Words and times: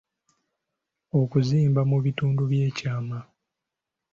Okuzimba 1.19 1.81
mu 1.89 1.97
bitundu 2.05 2.41
by’ekyama. 2.49 3.19